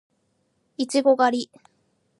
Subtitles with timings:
[0.77, 1.51] いちご狩り